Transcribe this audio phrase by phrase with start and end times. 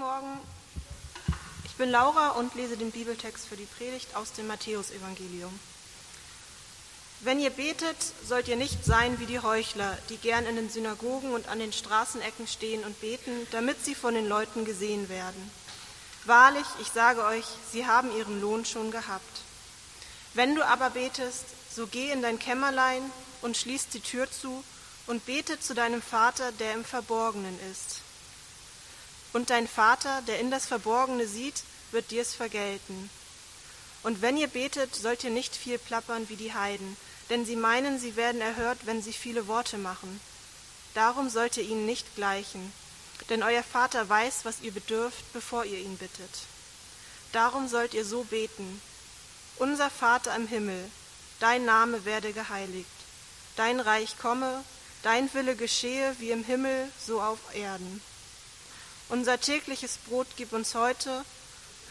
[0.00, 0.40] Morgen.
[1.66, 5.52] Ich bin Laura und lese den Bibeltext für die Predigt aus dem Matthäusevangelium.
[7.20, 11.34] Wenn ihr betet, sollt ihr nicht sein wie die Heuchler, die gern in den Synagogen
[11.34, 15.50] und an den Straßenecken stehen und beten, damit sie von den Leuten gesehen werden.
[16.24, 19.42] Wahrlich, ich sage euch, sie haben ihren Lohn schon gehabt.
[20.32, 23.02] Wenn du aber betest, so geh in dein Kämmerlein
[23.42, 24.64] und schließ die Tür zu
[25.06, 28.00] und bete zu deinem Vater, der im Verborgenen ist.
[29.32, 31.62] Und dein Vater, der in das Verborgene sieht,
[31.92, 33.10] wird dir's vergelten.
[34.02, 36.96] Und wenn ihr betet, sollt ihr nicht viel plappern wie die Heiden,
[37.28, 40.20] denn sie meinen, sie werden erhört, wenn sie viele Worte machen.
[40.94, 42.72] Darum sollt ihr ihnen nicht gleichen,
[43.28, 46.30] denn euer Vater weiß, was ihr bedürft, bevor ihr ihn bittet.
[47.32, 48.82] Darum sollt ihr so beten.
[49.56, 50.90] Unser Vater im Himmel,
[51.38, 52.88] dein Name werde geheiligt,
[53.56, 54.64] dein Reich komme,
[55.02, 58.02] dein Wille geschehe wie im Himmel, so auf Erden.
[59.10, 61.24] Unser tägliches Brot gib uns heute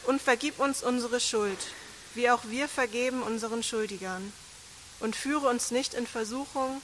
[0.05, 1.59] und vergib uns unsere Schuld,
[2.16, 4.31] wie auch wir vergeben unseren Schuldigern.
[5.02, 6.81] Und führe uns nicht in Versuchung,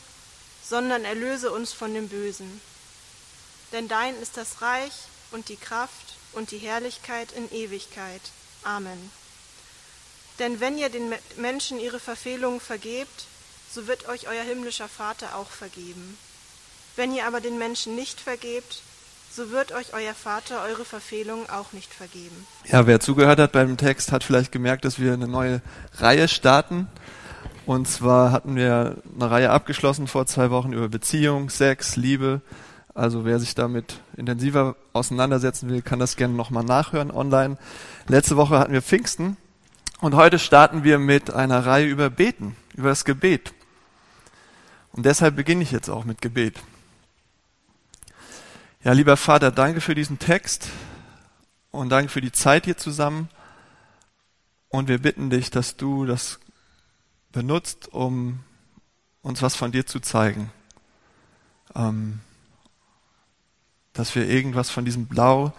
[0.62, 2.60] sondern erlöse uns von dem Bösen.
[3.72, 4.94] Denn dein ist das Reich
[5.32, 8.22] und die Kraft und die Herrlichkeit in Ewigkeit.
[8.64, 9.12] Amen.
[10.40, 13.26] Denn wenn ihr den Menschen ihre Verfehlungen vergebt,
[13.74, 16.18] so wird euch euer himmlischer Vater auch vergeben.
[16.98, 18.82] Wenn ihr aber den Menschen nicht vergebt,
[19.36, 22.48] so wird euch euer Vater eure Verfehlungen auch nicht vergeben.
[22.66, 25.62] Ja, wer zugehört hat beim Text, hat vielleicht gemerkt, dass wir eine neue
[25.96, 26.88] Reihe starten.
[27.66, 32.42] Und zwar hatten wir eine Reihe abgeschlossen vor zwei Wochen über Beziehung, Sex, Liebe.
[32.94, 37.58] Also wer sich damit intensiver auseinandersetzen will, kann das gerne nochmal nachhören online.
[38.08, 39.36] Letzte Woche hatten wir Pfingsten
[40.00, 43.54] und heute starten wir mit einer Reihe über Beten, über das Gebet.
[44.94, 46.62] Und deshalb beginne ich jetzt auch mit Gebet.
[48.86, 50.70] Ja, lieber Vater, danke für diesen Text
[51.72, 53.30] und danke für die Zeit hier zusammen.
[54.70, 56.40] Und wir bitten dich, dass du das
[57.32, 58.42] benutzt, um
[59.24, 60.52] uns was von dir zu zeigen.
[61.74, 62.20] Ähm,
[63.94, 65.52] dass wir irgendwas von diesem Blau,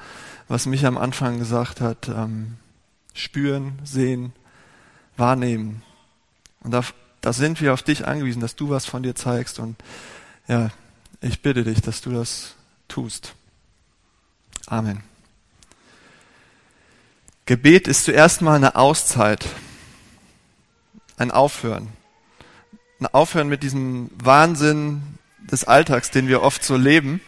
[0.47, 2.59] was mich am Anfang gesagt hat, ähm,
[3.12, 4.34] spüren, sehen,
[5.16, 5.82] wahrnehmen.
[6.60, 6.84] Und da,
[7.22, 9.59] da sind wir auf dich angewiesen, dass du was von dir zeigst.
[9.59, 9.75] Und
[10.47, 10.70] ja,
[11.20, 12.54] ich bitte dich, dass du das
[12.88, 13.34] tust.
[14.66, 15.02] Amen.
[17.47, 19.47] Gebet ist zuerst mal eine Auszeit,
[21.16, 21.88] ein Aufhören.
[22.98, 25.02] Ein Aufhören mit diesem Wahnsinn
[25.38, 27.20] des Alltags, den wir oft so leben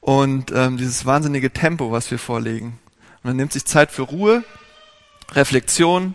[0.00, 2.78] und ähm, dieses wahnsinnige Tempo, was wir vorlegen.
[3.16, 4.44] Und man nimmt sich Zeit für Ruhe,
[5.32, 6.14] Reflexion,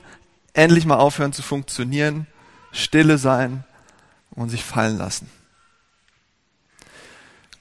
[0.53, 2.27] endlich mal aufhören zu funktionieren,
[2.71, 3.63] stille sein
[4.29, 5.29] und sich fallen lassen.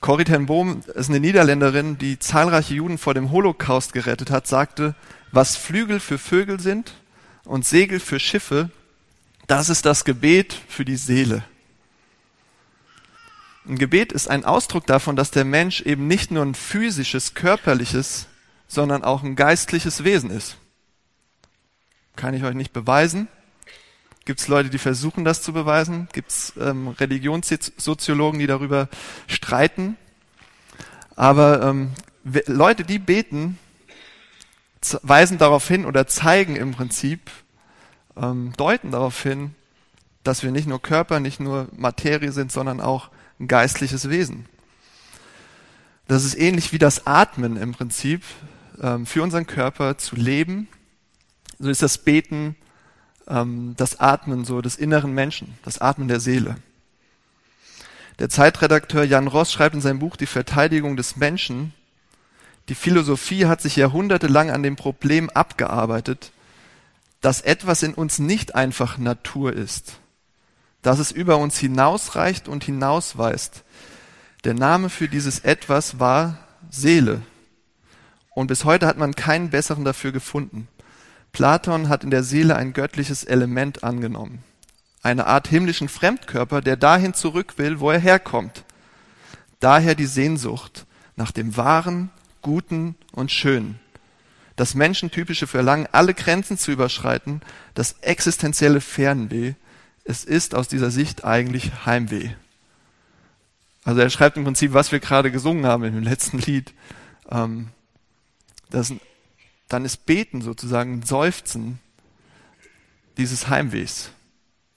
[0.01, 4.95] Corrie ten Boom ist eine Niederländerin, die zahlreiche Juden vor dem Holocaust gerettet hat, sagte,
[5.33, 6.95] was Flügel für Vögel sind
[7.45, 8.71] und Segel für Schiffe,
[9.47, 11.45] das ist das Gebet für die Seele.
[13.69, 18.27] Ein Gebet ist ein Ausdruck davon, dass der Mensch eben nicht nur ein physisches, körperliches,
[18.69, 20.57] sondern auch ein geistliches Wesen ist.
[22.15, 23.29] Kann ich euch nicht beweisen,
[24.27, 26.09] Gibt es Leute, die versuchen, das zu beweisen?
[26.13, 28.89] Gibt es ähm, Religionssoziologen, die darüber
[29.29, 29.97] streiten?
[31.15, 31.93] Aber ähm,
[32.47, 33.57] Leute, die beten,
[35.03, 37.31] weisen darauf hin oder zeigen im Prinzip,
[38.17, 39.55] ähm, deuten darauf hin,
[40.25, 44.47] dass wir nicht nur Körper, nicht nur Materie sind, sondern auch ein geistliches Wesen.
[46.09, 48.25] Das ist ähnlich wie das Atmen im Prinzip
[48.83, 50.67] ähm, für unseren Körper zu leben.
[51.61, 52.57] So ist das Beten
[53.29, 56.57] ähm, das Atmen so des inneren Menschen, das Atmen der Seele.
[58.19, 61.75] Der Zeitredakteur Jan Ross schreibt in seinem Buch Die Verteidigung des Menschen,
[62.69, 66.33] die Philosophie hat sich jahrhundertelang an dem Problem abgearbeitet,
[67.21, 69.99] dass etwas in uns nicht einfach Natur ist,
[70.83, 73.63] dass es über uns hinausreicht und hinausweist.
[74.45, 76.39] Der Name für dieses etwas war
[76.71, 77.23] Seele.
[78.31, 80.69] Und bis heute hat man keinen besseren dafür gefunden.
[81.37, 84.43] Platon hat in der Seele ein göttliches Element angenommen.
[85.03, 88.65] Eine Art himmlischen Fremdkörper, der dahin zurück will, wo er herkommt.
[89.61, 92.09] Daher die Sehnsucht nach dem Wahren,
[92.41, 93.79] Guten und Schönen.
[94.57, 97.43] Das menschentypische Verlangen, alle Grenzen zu überschreiten,
[97.75, 99.57] das existenzielle Fernweh,
[100.05, 102.31] es ist aus dieser Sicht eigentlich Heimweh.
[103.85, 106.73] Also er schreibt im Prinzip, was wir gerade gesungen haben im letzten Lied.
[107.31, 107.69] Ähm,
[108.71, 108.95] das
[109.69, 111.81] dann ist Beten sozusagen ein Seufzen
[113.17, 114.11] dieses Heimwehs,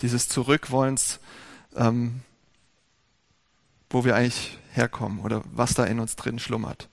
[0.02, 1.20] dieses Zurückwollens,
[1.76, 2.22] ähm,
[3.90, 6.90] wo wir eigentlich herkommen oder was da in uns drin schlummert.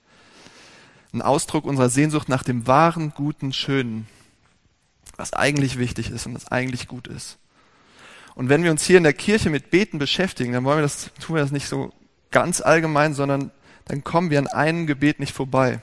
[1.13, 4.07] Ein Ausdruck unserer Sehnsucht nach dem wahren, guten, schönen,
[5.15, 7.37] was eigentlich wichtig ist und was eigentlich gut ist.
[8.35, 11.09] Und wenn wir uns hier in der Kirche mit Beten beschäftigen, dann wollen wir das,
[11.19, 11.91] tun wir das nicht so
[12.29, 13.51] ganz allgemein, sondern
[13.85, 15.81] dann kommen wir an einem Gebet nicht vorbei.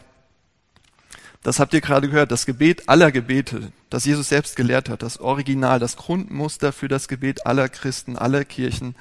[1.45, 5.21] Das habt ihr gerade gehört, das Gebet aller Gebete, das Jesus selbst gelehrt hat, das
[5.21, 8.97] Original, das Grundmuster für das Gebet aller Christen, aller Kirchen,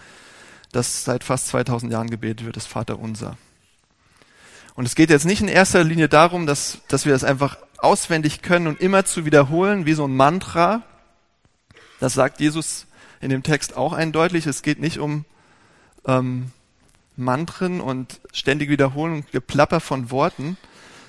[0.74, 3.38] das seit fast 2000 Jahren gebetet wird, das Vater unser.
[4.76, 8.42] Und es geht jetzt nicht in erster Linie darum, dass, dass wir das einfach auswendig
[8.42, 10.82] können und immer zu wiederholen, wie so ein Mantra.
[12.02, 12.88] Das sagt Jesus
[13.22, 14.48] in dem Text auch eindeutig.
[14.48, 15.24] Es geht nicht um
[16.06, 16.52] ähm,
[17.16, 20.58] Mantren und ständig Wiederholen und Geplapper von Worten,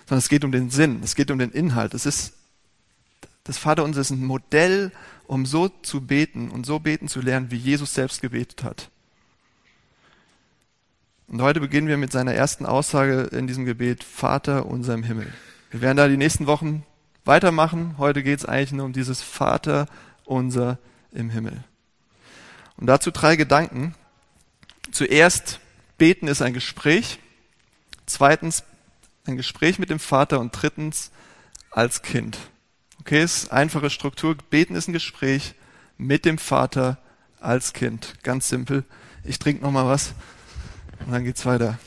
[0.07, 1.95] sondern es geht um den Sinn, es geht um den Inhalt.
[1.95, 2.35] Es ist,
[3.45, 4.93] das Vaterunser ist ein Modell,
[5.27, 8.91] um so zu beten und so beten zu lernen, wie Jesus selbst gebetet hat.
[11.27, 15.33] Und heute beginnen wir mit seiner ersten Aussage in diesem Gebet, Vater unser im Himmel.
[15.71, 16.85] Wir werden da die nächsten Wochen
[17.25, 17.97] weitermachen.
[17.99, 19.87] Heute geht es eigentlich nur um dieses Vater
[20.25, 20.79] unser
[21.13, 21.65] im Himmel.
[22.77, 23.95] Und dazu drei Gedanken.
[24.93, 25.61] Zuerst,
[25.97, 27.19] beten ist ein Gespräch.
[28.07, 28.65] Zweitens,
[29.27, 30.41] ein Gespräch mit dem Vater.
[30.41, 31.11] Und drittens,
[31.71, 32.39] als Kind.
[33.01, 34.37] Okay, ist einfache Struktur.
[34.51, 35.55] Beten ist ein Gespräch
[35.99, 36.99] mit dem Vater
[37.41, 38.15] als Kind.
[38.23, 38.85] Ganz simpel.
[39.25, 40.15] Ich trinke noch mal was
[41.05, 41.79] und dann geht's weiter.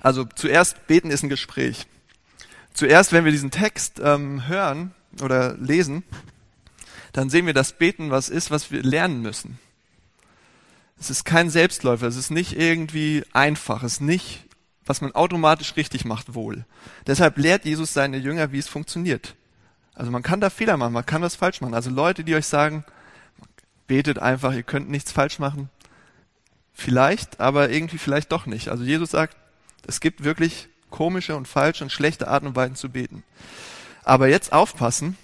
[0.00, 1.86] Also zuerst beten ist ein Gespräch.
[2.74, 6.02] Zuerst, wenn wir diesen Text ähm, hören oder lesen,
[7.12, 9.58] dann sehen wir, dass Beten was ist, was wir lernen müssen.
[11.02, 14.44] Es ist kein Selbstläufer, es ist nicht irgendwie einfach, es ist nicht,
[14.86, 16.64] was man automatisch richtig macht, wohl.
[17.08, 19.34] Deshalb lehrt Jesus seine Jünger, wie es funktioniert.
[19.94, 21.74] Also man kann da Fehler machen, man kann was falsch machen.
[21.74, 22.84] Also Leute, die euch sagen,
[23.88, 25.70] betet einfach, ihr könnt nichts falsch machen.
[26.72, 28.68] Vielleicht, aber irgendwie vielleicht doch nicht.
[28.68, 29.36] Also Jesus sagt,
[29.84, 33.24] es gibt wirklich komische und falsche und schlechte Arten und Weisen zu beten.
[34.04, 35.18] Aber jetzt aufpassen,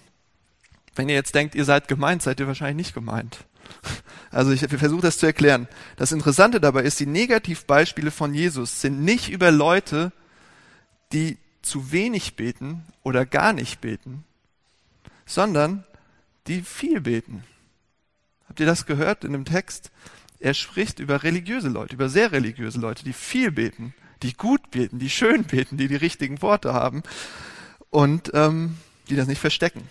[0.98, 3.38] wenn ihr jetzt denkt, ihr seid gemeint, seid ihr wahrscheinlich nicht gemeint.
[4.30, 5.68] Also ich versuche das zu erklären.
[5.96, 10.12] Das Interessante dabei ist, die Negativbeispiele von Jesus sind nicht über Leute,
[11.14, 14.24] die zu wenig beten oder gar nicht beten,
[15.24, 15.84] sondern
[16.46, 17.42] die viel beten.
[18.50, 19.90] Habt ihr das gehört in dem Text?
[20.40, 24.98] Er spricht über religiöse Leute, über sehr religiöse Leute, die viel beten, die gut beten,
[24.98, 27.02] die schön beten, die die richtigen Worte haben
[27.88, 28.76] und ähm,
[29.08, 29.88] die das nicht verstecken.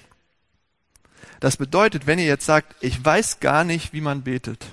[1.39, 4.65] Das bedeutet, wenn ihr jetzt sagt, ich weiß gar nicht, wie man betet,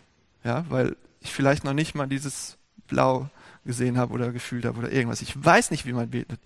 [0.45, 2.57] ja, weil ich vielleicht noch nicht mal dieses
[2.87, 3.29] Blau
[3.65, 6.41] gesehen habe oder gefühlt habe oder irgendwas, ich weiß nicht, wie man betet.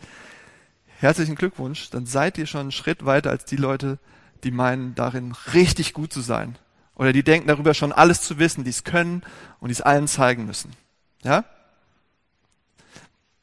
[0.99, 3.99] Herzlichen Glückwunsch, dann seid ihr schon einen Schritt weiter als die Leute,
[4.45, 6.57] die meinen, darin richtig gut zu sein.
[6.95, 9.23] Oder die denken darüber schon alles zu wissen, die es können
[9.61, 10.73] und die es allen zeigen müssen.
[11.23, 11.45] Ja?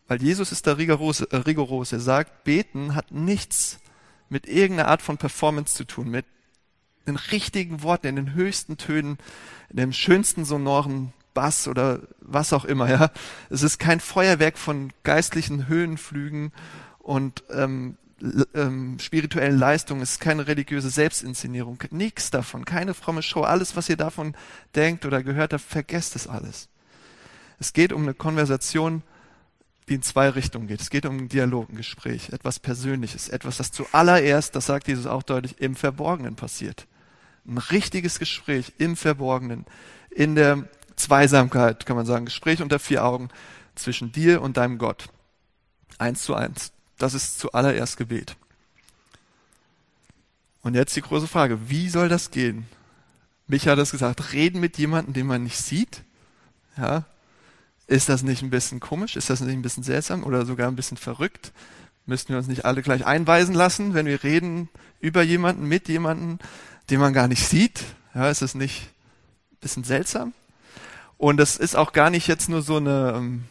[0.08, 1.94] Weil Jesus ist da rigoros, äh, rigoros.
[1.94, 3.80] Er sagt, beten hat nichts
[4.28, 6.26] mit irgendeiner Art von Performance zu tun, mit
[7.08, 9.18] den richtigen Worten, in den höchsten Tönen,
[9.70, 12.90] in dem schönsten sonoren Bass oder was auch immer.
[12.90, 13.12] Ja,
[13.50, 16.52] es ist kein Feuerwerk von geistlichen Höhenflügen
[17.00, 17.98] und ähm,
[18.54, 23.42] ähm, spirituellen Leistungen, es ist keine religiöse Selbstinszenierung, nichts davon, keine fromme Show.
[23.42, 24.36] Alles, was ihr davon
[24.74, 26.70] denkt oder gehört habt, vergesst es alles.
[27.60, 29.04] Es geht um eine Konversation,
[29.88, 30.82] die in zwei Richtungen geht.
[30.82, 35.06] Es geht um einen Dialog, ein Gespräch, etwas Persönliches, etwas, das zuallererst, das sagt Jesus
[35.06, 36.88] auch deutlich, im Verborgenen passiert.
[37.48, 39.66] Ein richtiges Gespräch im Verborgenen,
[40.10, 43.30] in der Zweisamkeit, kann man sagen, Gespräch unter vier Augen
[43.76, 45.10] zwischen dir und deinem Gott.
[45.98, 46.72] Eins zu eins.
[46.98, 48.36] Das ist zuallererst Gebet.
[50.62, 52.66] Und jetzt die große Frage, wie soll das gehen?
[53.48, 56.04] Micha hat es gesagt, reden mit jemandem, den man nicht sieht.
[56.78, 57.06] Ja,
[57.88, 59.16] ist das nicht ein bisschen komisch?
[59.16, 61.52] Ist das nicht ein bisschen seltsam oder sogar ein bisschen verrückt?
[62.08, 66.40] Müssten wir uns nicht alle gleich einweisen lassen, wenn wir reden über jemanden, mit jemanden,
[66.90, 67.84] den man gar nicht sieht?
[68.14, 68.90] Ja, ist das nicht
[69.52, 70.34] ein bisschen seltsam?
[71.18, 73.46] Und das ist auch gar nicht jetzt nur so eine, ähm,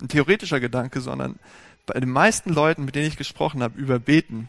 [0.00, 1.38] ein theoretischer Gedanke, sondern
[1.86, 4.48] bei den meisten Leuten, mit denen ich gesprochen habe, über Beten,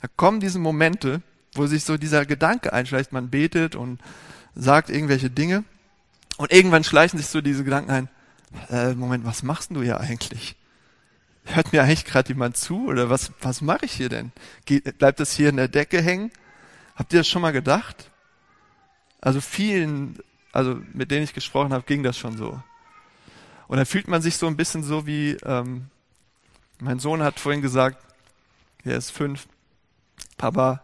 [0.00, 1.22] da kommen diese Momente,
[1.54, 4.00] wo sich so dieser Gedanke einschleicht, man betet und
[4.54, 5.64] sagt irgendwelche Dinge
[6.38, 8.08] und irgendwann schleichen sich so diese Gedanken ein,
[8.70, 10.56] äh, Moment, was machst du hier eigentlich?
[11.44, 14.32] Hört mir eigentlich gerade jemand zu oder was, was mache ich hier denn?
[14.64, 16.30] Geht, bleibt das hier in der Decke hängen?
[16.96, 18.10] Habt ihr das schon mal gedacht?
[19.20, 20.18] Also vielen,
[20.52, 22.60] also mit denen ich gesprochen habe, ging das schon so.
[23.68, 25.86] Und dann fühlt man sich so ein bisschen so wie ähm,
[26.80, 27.96] mein Sohn hat vorhin gesagt,
[28.84, 29.46] er ist fünf,
[30.36, 30.82] Papa,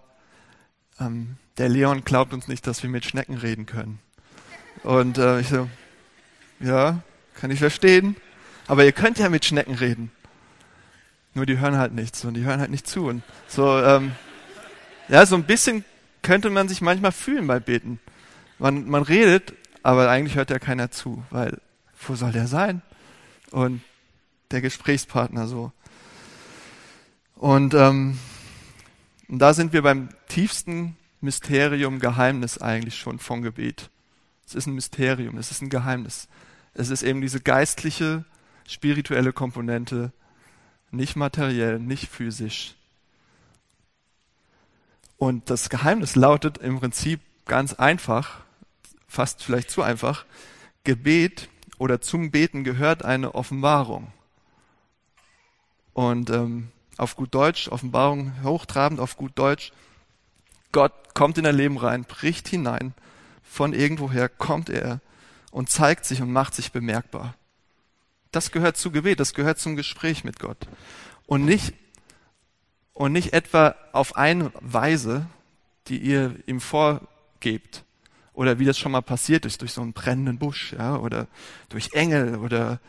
[1.00, 3.98] ähm, der Leon glaubt uns nicht, dass wir mit Schnecken reden können.
[4.84, 5.68] Und äh, ich so,
[6.60, 7.02] ja,
[7.34, 8.16] Kann ich verstehen.
[8.66, 10.10] Aber ihr könnt ja mit Schnecken reden.
[11.34, 13.06] Nur die hören halt nichts und die hören halt nicht zu.
[13.06, 14.12] Und so, ähm,
[15.08, 15.84] ja, so ein bisschen
[16.22, 18.00] könnte man sich manchmal fühlen bei Beten.
[18.58, 21.60] Man, man redet, aber eigentlich hört ja keiner zu, weil
[22.06, 22.82] wo soll der sein?
[23.50, 23.82] Und
[24.50, 25.72] der Gesprächspartner so.
[27.34, 28.18] Und, ähm,
[29.28, 33.90] und da sind wir beim tiefsten Mysterium, Geheimnis eigentlich schon von Gebet.
[34.46, 36.28] Es ist ein Mysterium, es ist ein Geheimnis.
[36.74, 38.24] Es ist eben diese geistliche,
[38.66, 40.12] spirituelle Komponente,
[40.90, 42.74] nicht materiell, nicht physisch.
[45.18, 48.40] Und das Geheimnis lautet im Prinzip ganz einfach,
[49.08, 50.24] fast vielleicht zu einfach,
[50.84, 51.48] Gebet
[51.78, 54.12] oder zum Beten gehört eine Offenbarung.
[55.92, 59.72] Und ähm, auf gut Deutsch, Offenbarung hochtrabend, auf gut Deutsch,
[60.70, 62.94] Gott kommt in dein Leben rein, bricht hinein,
[63.42, 65.00] von irgendwoher kommt er
[65.50, 67.34] und zeigt sich und macht sich bemerkbar.
[68.30, 70.68] Das gehört zu Gebet, das gehört zum Gespräch mit Gott.
[71.26, 71.74] Und nicht,
[72.98, 75.26] und nicht etwa auf eine Weise,
[75.86, 77.84] die ihr ihm vorgebt.
[78.32, 81.28] Oder wie das schon mal passiert ist, durch so einen brennenden Busch, ja, oder
[81.68, 82.80] durch Engel oder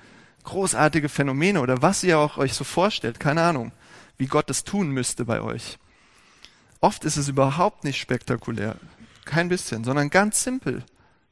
[0.45, 3.71] großartige Phänomene oder was ihr auch euch so vorstellt, keine Ahnung,
[4.17, 5.77] wie Gott es tun müsste bei euch.
[6.81, 8.77] Oft ist es überhaupt nicht spektakulär,
[9.25, 10.83] kein bisschen, sondern ganz simpel,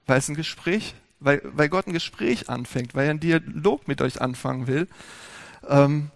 [0.05, 4.03] weil es ein Gespräch, weil, weil Gott ein Gespräch anfängt, weil er einen Dialog mit
[4.03, 4.87] euch anfangen will.
[5.67, 6.11] Ähm,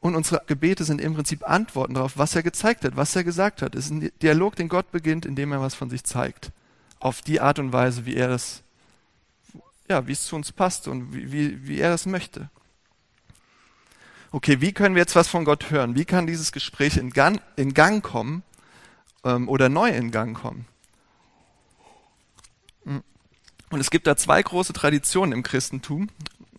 [0.00, 3.62] und unsere Gebete sind im Prinzip Antworten darauf, was er gezeigt hat, was er gesagt
[3.62, 3.74] hat.
[3.74, 6.52] Es ist ein Dialog, den Gott beginnt, indem er was von sich zeigt.
[7.00, 8.62] Auf die Art und Weise, wie er das,
[9.88, 12.48] ja, wie es zu uns passt und wie, wie, wie er das möchte.
[14.30, 15.96] Okay, wie können wir jetzt was von Gott hören?
[15.96, 18.42] Wie kann dieses Gespräch in Gang, in Gang kommen
[19.24, 20.66] ähm, oder neu in Gang kommen?
[22.84, 23.02] Hm.
[23.70, 26.08] Und es gibt da zwei große Traditionen im Christentum,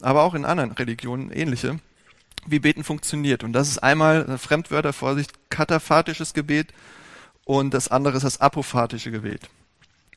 [0.01, 1.79] aber auch in anderen Religionen ähnliche
[2.51, 3.43] wie Beten funktioniert.
[3.43, 6.73] Und das ist einmal, Fremdwörter, Vorsicht, kataphatisches Gebet
[7.45, 9.49] und das andere ist das apophatische Gebet.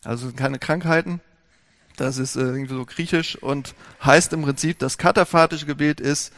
[0.05, 1.21] Also keine Krankheiten,
[1.97, 3.75] das ist äh, irgendwie so griechisch und
[4.05, 6.33] heißt im Prinzip, das kataphatische Gebet ist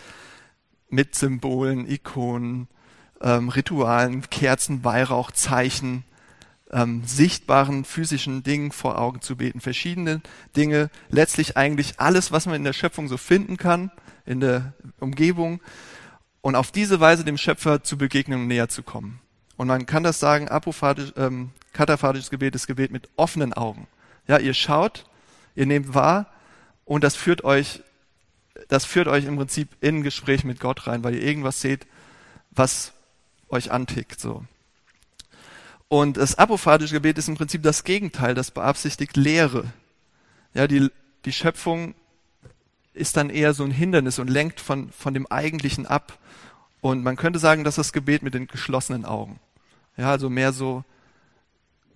[0.90, 2.68] mit Symbolen, Ikonen,
[3.20, 6.04] ähm, Ritualen, Kerzen, Weihrauch, Zeichen,
[6.70, 9.60] ähm, sichtbaren physischen Dingen vor Augen zu beten.
[9.60, 10.20] Verschiedene
[10.56, 13.90] Dinge, letztlich eigentlich alles, was man in der Schöpfung so finden kann,
[14.26, 15.60] in der Umgebung
[16.40, 19.20] und auf diese Weise dem Schöpfer zu begegnen und näher zu kommen.
[19.56, 23.86] Und man kann das sagen, apophatisch, ähm, kataphatisches Gebet ist Gebet mit offenen Augen.
[24.26, 25.04] Ja, ihr schaut,
[25.54, 26.26] ihr nehmt wahr
[26.84, 27.82] und das führt euch,
[28.68, 31.86] das führt euch im Prinzip in ein Gespräch mit Gott rein, weil ihr irgendwas seht,
[32.50, 32.92] was
[33.48, 34.44] euch antickt, so.
[35.88, 39.72] Und das apophatische Gebet ist im Prinzip das Gegenteil, das beabsichtigt Lehre.
[40.52, 40.90] Ja, die,
[41.24, 41.94] die Schöpfung
[42.94, 46.18] ist dann eher so ein Hindernis und lenkt von, von dem Eigentlichen ab.
[46.80, 49.40] Und man könnte sagen, dass das Gebet mit den geschlossenen Augen.
[49.96, 50.84] Ja, also mehr so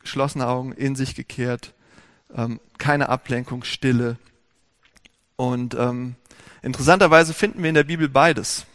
[0.01, 1.75] geschlossene Augen, in sich gekehrt,
[2.35, 4.17] ähm, keine Ablenkung, Stille.
[5.37, 6.15] Und ähm,
[6.63, 8.67] interessanterweise finden wir in der Bibel beides.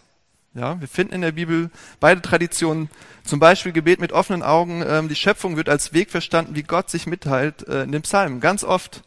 [0.53, 2.89] Ja, wir finden in der Bibel beide Traditionen,
[3.23, 4.83] zum Beispiel Gebet mit offenen Augen.
[4.87, 8.39] Ähm, die Schöpfung wird als Weg verstanden, wie Gott sich mitteilt äh, in den Psalmen.
[8.39, 9.01] Ganz oft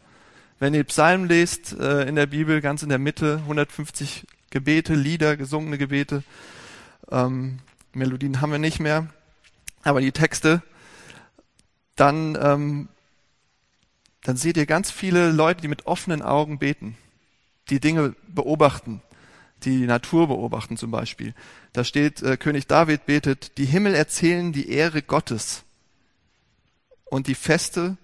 [0.59, 5.37] wenn ihr Psalmen lest äh, in der Bibel, ganz in der Mitte, 150 Gebete, Lieder,
[5.37, 6.23] gesungene Gebete.
[7.11, 7.59] Ähm,
[7.93, 9.07] Melodien haben wir nicht mehr,
[9.83, 10.61] aber die Texte,
[11.95, 12.89] dann, ähm,
[14.23, 16.97] dann seht ihr ganz viele Leute, die mit offenen Augen beten,
[17.69, 19.01] die Dinge beobachten,
[19.63, 21.33] die Natur beobachten zum Beispiel.
[21.73, 25.63] Da steht, äh, König David betet, die Himmel erzählen die Ehre Gottes
[27.05, 27.97] und die Feste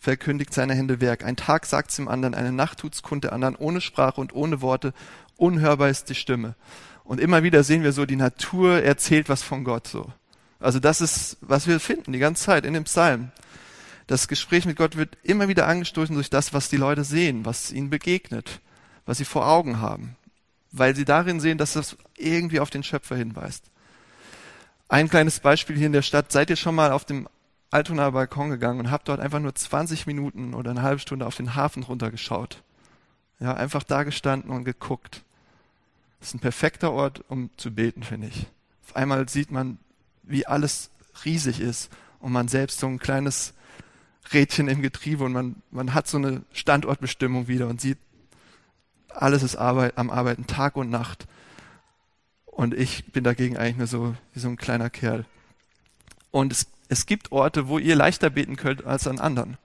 [0.00, 1.24] verkündigt seine Hände Werk.
[1.24, 4.62] Ein Tag sagt's dem anderen, eine Nacht tut's kund der anderen, ohne Sprache und ohne
[4.62, 4.94] Worte.
[5.36, 6.56] Unhörbar ist die Stimme.
[7.04, 10.10] Und immer wieder sehen wir so, die Natur erzählt was von Gott, so.
[10.58, 13.30] Also das ist, was wir finden die ganze Zeit in dem Psalm.
[14.06, 17.70] Das Gespräch mit Gott wird immer wieder angestoßen durch das, was die Leute sehen, was
[17.70, 18.60] ihnen begegnet,
[19.06, 20.16] was sie vor Augen haben.
[20.72, 23.64] Weil sie darin sehen, dass das irgendwie auf den Schöpfer hinweist.
[24.88, 26.32] Ein kleines Beispiel hier in der Stadt.
[26.32, 27.28] Seid ihr schon mal auf dem
[27.70, 31.36] Altonaer Balkon gegangen und habe dort einfach nur 20 Minuten oder eine halbe Stunde auf
[31.36, 32.62] den Hafen runtergeschaut.
[33.38, 35.22] Ja, einfach da gestanden und geguckt.
[36.18, 38.46] Das ist ein perfekter Ort, um zu beten, finde ich.
[38.84, 39.78] Auf einmal sieht man,
[40.22, 40.90] wie alles
[41.24, 43.54] riesig ist und man selbst so ein kleines
[44.32, 47.98] Rädchen im Getriebe und man, man hat so eine Standortbestimmung wieder und sieht,
[49.08, 51.26] alles ist Arbeit, am Arbeiten, Tag und Nacht.
[52.44, 55.24] Und ich bin dagegen eigentlich nur so wie so ein kleiner Kerl.
[56.30, 59.56] Und es es gibt Orte, wo ihr leichter beten könnt als an anderen.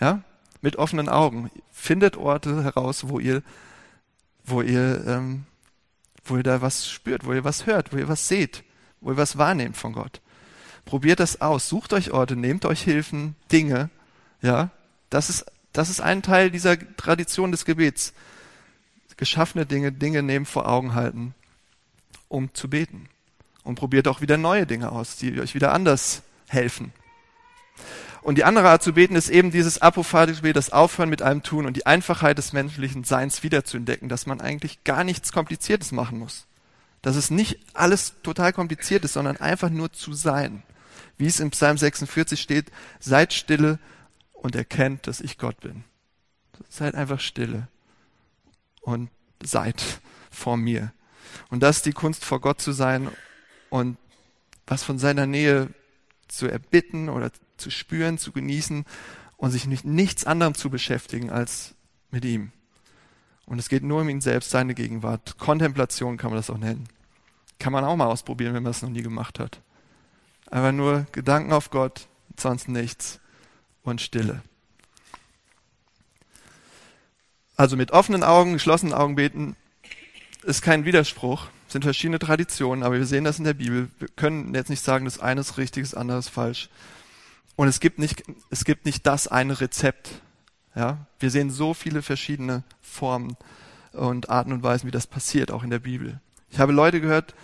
[0.00, 0.22] Ja?
[0.60, 1.50] Mit offenen Augen.
[1.72, 3.42] Findet Orte heraus, wo ihr
[4.50, 5.44] wo ihr, ähm,
[6.24, 8.64] wo ihr da was spürt, wo ihr was hört, wo ihr was seht,
[9.00, 10.20] wo ihr was wahrnehmt von Gott.
[10.84, 13.90] Probiert das aus, sucht euch Orte, nehmt euch Hilfen, Dinge,
[14.40, 14.70] ja.
[15.10, 18.12] Das ist, das ist ein Teil dieser Tradition des Gebets.
[19.16, 21.34] Geschaffene Dinge, Dinge nehmen vor Augen halten,
[22.28, 23.08] um zu beten.
[23.64, 26.92] Und probiert auch wieder neue Dinge aus, die euch wieder anders helfen.
[28.22, 31.66] Und die andere Art zu beten ist eben dieses apophatische das Aufhören mit allem Tun
[31.66, 36.46] und die Einfachheit des menschlichen Seins wiederzuentdecken, dass man eigentlich gar nichts Kompliziertes machen muss.
[37.00, 40.62] Dass es nicht alles total kompliziert ist, sondern einfach nur zu sein.
[41.16, 42.66] Wie es im Psalm 46 steht,
[42.98, 43.78] seid stille
[44.32, 45.84] und erkennt, dass ich Gott bin.
[46.68, 47.68] Seid einfach stille
[48.80, 49.10] und
[49.42, 49.82] seid
[50.30, 50.92] vor mir.
[51.50, 53.08] Und das ist die Kunst, vor Gott zu sein
[53.70, 53.96] und
[54.66, 55.70] was von seiner Nähe
[56.28, 58.84] zu erbitten oder zu spüren, zu genießen
[59.36, 61.74] und sich mit nichts anderem zu beschäftigen als
[62.10, 62.52] mit ihm.
[63.46, 65.38] Und es geht nur um ihn selbst, seine Gegenwart.
[65.38, 66.88] Kontemplation kann man das auch nennen.
[67.58, 69.60] Kann man auch mal ausprobieren, wenn man es noch nie gemacht hat.
[70.50, 73.20] Einfach nur Gedanken auf Gott, sonst nichts
[73.82, 74.42] und Stille.
[77.56, 79.56] Also mit offenen Augen, geschlossenen Augen beten
[80.44, 83.88] ist kein Widerspruch, sind verschiedene Traditionen, aber wir sehen das in der Bibel.
[83.98, 86.68] Wir können jetzt nicht sagen, das eine ist richtig, das andere ist falsch.
[87.56, 90.10] Und es gibt nicht, es gibt nicht das eine Rezept.
[90.74, 93.36] Ja, wir sehen so viele verschiedene Formen
[93.92, 96.20] und Arten und Weisen, wie das passiert, auch in der Bibel.
[96.50, 97.34] Ich habe Leute gehört,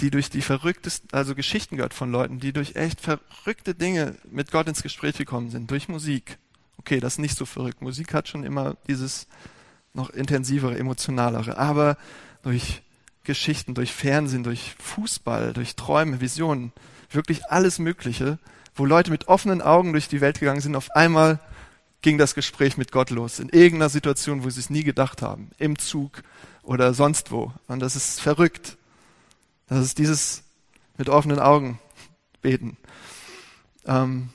[0.00, 4.50] die durch die verrücktesten, also Geschichten gehört von Leuten, die durch echt verrückte Dinge mit
[4.50, 6.38] Gott ins Gespräch gekommen sind, durch Musik.
[6.78, 7.82] Okay, das ist nicht so verrückt.
[7.82, 9.28] Musik hat schon immer dieses
[9.94, 11.96] noch intensivere, emotionalere, aber
[12.42, 12.82] durch
[13.24, 16.72] Geschichten, durch Fernsehen, durch Fußball, durch Träume, Visionen,
[17.10, 18.38] wirklich alles Mögliche,
[18.74, 21.38] wo Leute mit offenen Augen durch die Welt gegangen sind, auf einmal
[22.00, 25.50] ging das Gespräch mit Gott los, in irgendeiner Situation, wo sie es nie gedacht haben,
[25.58, 26.22] im Zug
[26.62, 27.52] oder sonst wo.
[27.68, 28.76] Und das ist verrückt.
[29.68, 30.42] Das ist dieses
[30.98, 31.78] mit offenen Augen
[32.42, 32.76] beten.
[33.86, 34.30] Ähm,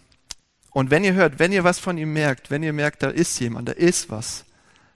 [0.72, 3.40] und wenn ihr hört, wenn ihr was von ihm merkt, wenn ihr merkt, da ist
[3.40, 4.46] jemand, da ist was,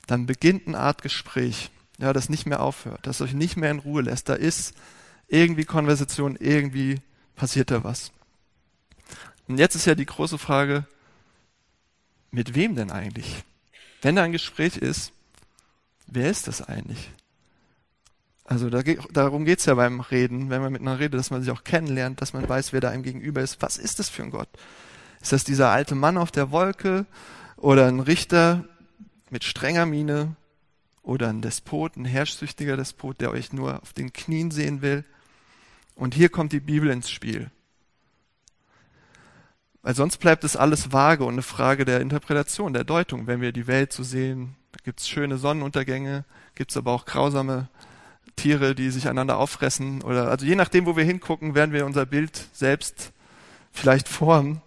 [0.08, 3.80] dann beginnt eine Art Gespräch, ja, das nicht mehr aufhört, das euch nicht mehr in
[3.80, 4.28] Ruhe lässt.
[4.28, 4.74] Da ist
[5.28, 7.00] irgendwie Konversation, irgendwie
[7.36, 8.12] passiert da was.
[9.48, 10.86] Und jetzt ist ja die große Frage,
[12.32, 13.44] mit wem denn eigentlich?
[14.02, 15.12] Wenn da ein Gespräch ist,
[16.08, 17.12] wer ist das eigentlich?
[18.46, 21.64] Also da, darum geht's ja beim Reden, wenn man miteinander redet, dass man sich auch
[21.64, 23.62] kennenlernt, dass man weiß, wer da einem gegenüber ist.
[23.62, 24.50] Was ist das für ein Gott?
[25.22, 27.06] Ist das dieser alte Mann auf der Wolke
[27.58, 28.66] oder ein Richter
[29.30, 30.36] mit strenger Miene
[31.04, 35.04] oder ein Despot, ein herrschsüchtiger Despot, der euch nur auf den Knien sehen will?
[35.96, 37.52] Und hier kommt die Bibel ins Spiel.
[39.82, 43.28] Weil sonst bleibt es alles vage und eine Frage der Interpretation, der Deutung.
[43.28, 46.24] Wenn wir die Welt so sehen, da gibt's schöne Sonnenuntergänge,
[46.56, 47.68] gibt's aber auch grausame
[48.36, 50.04] Tiere, die sich einander auffressen.
[50.04, 53.12] Oder also je nachdem, wo wir hingucken, werden wir unser Bild selbst
[53.72, 54.62] vielleicht formen.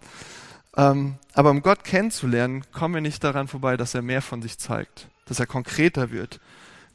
[0.75, 4.57] Ähm, aber um Gott kennenzulernen, kommen wir nicht daran vorbei, dass er mehr von sich
[4.57, 6.39] zeigt, dass er konkreter wird,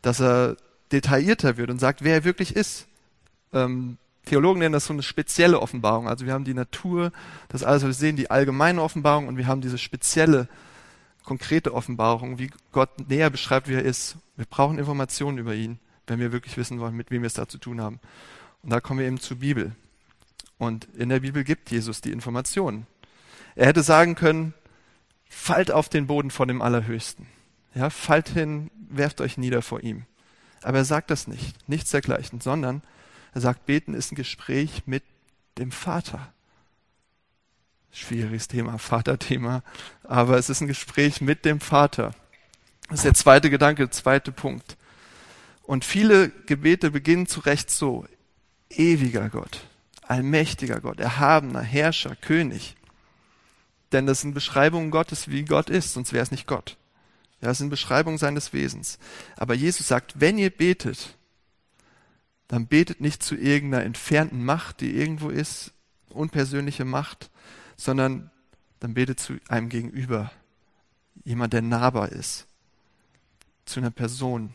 [0.03, 0.57] dass er
[0.93, 2.87] detaillierter wird und sagt, wer er wirklich ist.
[3.53, 6.09] Ähm, Theologen nennen das so eine spezielle Offenbarung.
[6.09, 7.11] Also wir haben die Natur,
[7.49, 10.49] das alles, was wir sehen, die allgemeine Offenbarung und wir haben diese spezielle,
[11.25, 14.17] konkrete Offenbarung, wie Gott näher beschreibt, wie er ist.
[14.37, 17.49] Wir brauchen Informationen über ihn, wenn wir wirklich wissen wollen, mit wem wir es da
[17.49, 18.01] zu tun haben.
[18.63, 19.73] Und da kommen wir eben zur Bibel.
[20.59, 22.87] Und in der Bibel gibt Jesus die Informationen.
[23.55, 24.55] Er hätte sagen können,
[25.29, 27.27] fallt auf den Boden vor dem Allerhöchsten.
[27.75, 30.05] Ja, fallt hin, werft euch nieder vor ihm.
[30.63, 32.83] Aber er sagt das nicht, nichts dergleichen, sondern
[33.33, 35.05] er sagt, beten ist ein Gespräch mit
[35.59, 36.33] dem Vater.
[37.93, 39.63] Schwieriges Thema, Vaterthema,
[40.05, 42.15] aber es ist ein Gespräch mit dem Vater.
[42.89, 44.77] Das ist der zweite Gedanke, zweite Punkt.
[45.63, 48.07] Und viele Gebete beginnen zu Recht so.
[48.69, 49.61] Ewiger Gott,
[50.03, 52.77] allmächtiger Gott, erhabener Herrscher, König.
[53.93, 56.77] Denn das sind Beschreibungen Gottes, wie Gott ist, sonst wäre es nicht Gott.
[57.41, 58.99] Ja, sind Beschreibungen seines Wesens.
[59.37, 61.17] Aber Jesus sagt, wenn ihr betet,
[62.49, 65.73] dann betet nicht zu irgendeiner entfernten Macht, die irgendwo ist,
[66.11, 67.31] unpersönliche Macht,
[67.77, 68.31] sondern
[68.81, 70.33] dann betet zu einem Gegenüber,
[71.25, 72.47] jemand, der nahbar ist,
[73.65, 74.53] zu einer Person,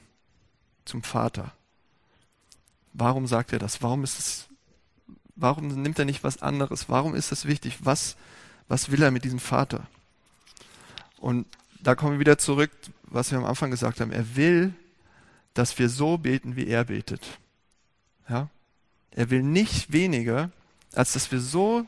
[0.83, 1.53] zum Vater.
[2.93, 3.81] Warum sagt er das?
[3.81, 4.47] Warum ist es,
[5.35, 6.89] warum nimmt er nicht was anderes?
[6.89, 7.79] Warum ist das wichtig?
[7.81, 8.15] Was,
[8.67, 9.87] was will er mit diesem Vater?
[11.17, 11.47] Und
[11.85, 12.71] da kommen wir wieder zurück,
[13.03, 14.11] was wir am Anfang gesagt haben.
[14.11, 14.73] Er will,
[15.53, 17.21] dass wir so beten, wie er betet.
[18.27, 18.49] Ja?
[19.11, 20.49] Er will nicht weniger,
[20.93, 21.85] als dass wir so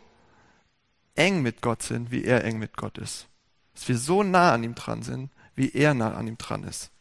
[1.15, 3.25] eng mit Gott sind, wie er eng mit Gott ist.
[3.73, 6.91] Dass wir so nah an ihm dran sind, wie er nah an ihm dran ist.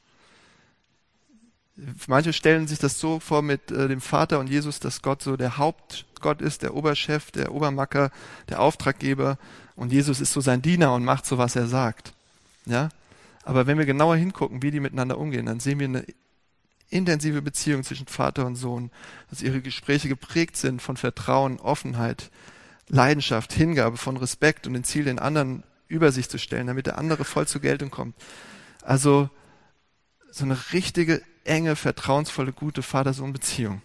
[2.06, 5.37] Manche stellen sich das so vor mit äh, dem Vater und Jesus, dass Gott so
[5.37, 8.11] der Hauptgott ist, der Oberchef, der Obermacker,
[8.48, 9.37] der Auftraggeber
[9.74, 12.15] und Jesus ist so sein Diener und macht so, was er sagt.
[12.66, 12.90] Ja?
[13.42, 16.05] Aber wenn wir genauer hingucken, wie die miteinander umgehen, dann sehen wir eine
[16.90, 18.90] intensive Beziehung zwischen Vater und Sohn,
[19.31, 22.31] dass ihre Gespräche geprägt sind von Vertrauen, Offenheit,
[22.88, 26.98] Leidenschaft, Hingabe, von Respekt und dem Ziel, den anderen über sich zu stellen, damit der
[26.98, 28.14] andere voll zur Geltung kommt.
[28.83, 29.31] Also
[30.31, 33.83] so eine richtige, enge, vertrauensvolle, gute Vater-Sohn-Beziehung.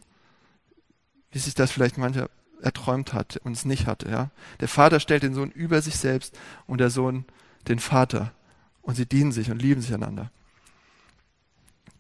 [1.32, 2.30] Wie sich das vielleicht mancher
[2.62, 4.10] erträumt hat und es nicht hatte.
[4.10, 4.30] Ja?
[4.60, 7.26] Der Vater stellt den Sohn über sich selbst und der Sohn
[7.68, 8.34] den Vater.
[8.82, 10.32] Und sie dienen sich und lieben sich einander.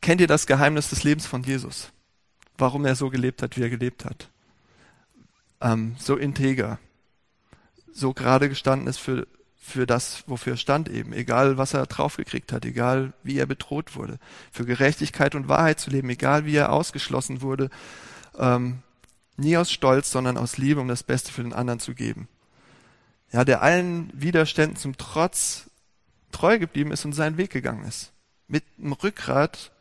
[0.01, 1.91] Kennt ihr das Geheimnis des Lebens von Jesus?
[2.57, 4.29] Warum er so gelebt hat, wie er gelebt hat?
[5.61, 6.79] Ähm, so integer,
[7.93, 12.51] so gerade gestanden ist für, für das, wofür er stand eben, egal was er draufgekriegt
[12.51, 14.17] hat, egal wie er bedroht wurde,
[14.51, 17.69] für Gerechtigkeit und Wahrheit zu leben, egal wie er ausgeschlossen wurde,
[18.37, 18.79] ähm,
[19.37, 22.27] nie aus Stolz, sondern aus Liebe, um das Beste für den anderen zu geben.
[23.31, 25.70] Ja, der allen Widerständen zum Trotz
[26.31, 28.11] treu geblieben ist und seinen Weg gegangen ist.
[28.47, 29.71] Mit einem Rückgrat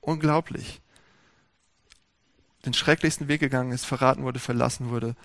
[0.00, 0.80] unglaublich.
[2.64, 5.16] Den schrecklichsten Weg gegangen ist, verraten wurde, verlassen wurde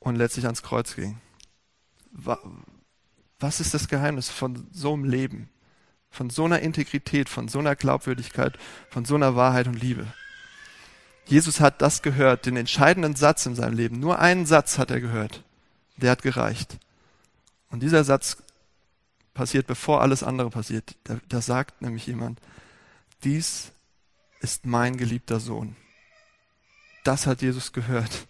[0.00, 1.18] und letztlich ans Kreuz ging.
[3.38, 5.48] Was ist das Geheimnis von so einem Leben,
[6.10, 8.58] von so einer Integrität, von so einer Glaubwürdigkeit,
[8.90, 10.06] von so einer Wahrheit und Liebe?
[11.26, 13.98] Jesus hat das gehört, den entscheidenden Satz in seinem Leben.
[13.98, 15.42] Nur einen Satz hat er gehört.
[15.96, 16.78] Der hat gereicht.
[17.70, 18.36] Und dieser Satz
[19.36, 20.96] passiert, bevor alles andere passiert.
[21.04, 22.40] Da, da sagt nämlich jemand,
[23.22, 23.72] dies
[24.40, 25.76] ist mein geliebter Sohn.
[27.04, 28.26] Das hat Jesus gehört.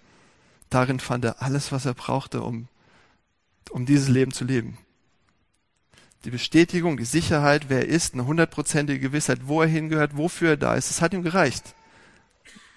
[0.69, 2.69] Darin fand er alles, was er brauchte, um,
[3.71, 4.79] um dieses Leben zu leben.
[6.25, 10.57] Die Bestätigung, die Sicherheit, wer er ist, eine hundertprozentige Gewissheit, wo er hingehört, wofür er
[10.57, 11.75] da ist, das hat ihm gereicht.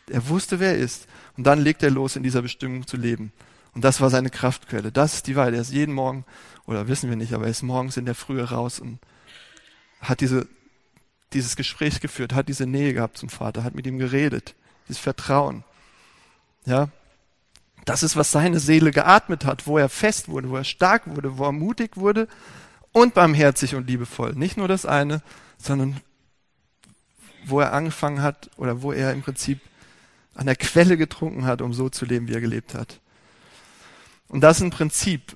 [0.07, 1.07] Er wusste, wer er ist.
[1.35, 3.31] Und dann legt er los, in dieser Bestimmung zu leben.
[3.73, 4.91] Und das war seine Kraftquelle.
[4.91, 5.53] Das ist die Wahrheit.
[5.53, 6.25] Er ist jeden Morgen,
[6.69, 8.99] oder wissen wir nicht, aber er ist morgens in der Frühe raus und
[10.01, 10.47] hat diese,
[11.33, 14.53] dieses Gespräch geführt, hat diese Nähe gehabt zum Vater, hat mit ihm geredet,
[14.87, 15.63] dieses Vertrauen.
[16.65, 16.89] Ja,
[17.85, 21.39] das ist, was seine Seele geatmet hat, wo er fest wurde, wo er stark wurde,
[21.39, 22.27] wo er mutig wurde
[22.91, 24.33] und barmherzig und liebevoll.
[24.33, 25.23] Nicht nur das eine,
[25.57, 25.99] sondern
[27.45, 29.59] wo er angefangen hat oder wo er im Prinzip
[30.35, 32.99] an der Quelle getrunken hat, um so zu leben, wie er gelebt hat.
[34.27, 35.35] Und das ist ein Prinzip.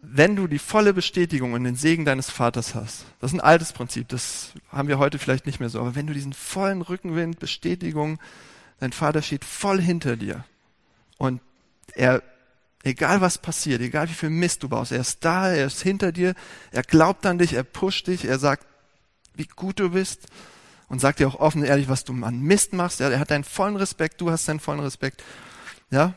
[0.00, 3.72] Wenn du die volle Bestätigung und den Segen deines Vaters hast, das ist ein altes
[3.72, 7.40] Prinzip, das haben wir heute vielleicht nicht mehr so, aber wenn du diesen vollen Rückenwind,
[7.40, 8.20] Bestätigung,
[8.78, 10.44] dein Vater steht voll hinter dir
[11.16, 11.40] und
[11.94, 12.22] er,
[12.84, 16.12] egal was passiert, egal wie viel Mist du baust, er ist da, er ist hinter
[16.12, 16.34] dir,
[16.70, 18.66] er glaubt an dich, er pusht dich, er sagt,
[19.34, 20.28] wie gut du bist
[20.88, 23.00] und sagt dir auch offen und ehrlich, was du an Mist machst.
[23.00, 25.22] Ja, er hat deinen vollen Respekt, du hast deinen vollen Respekt.
[25.90, 26.14] Ja,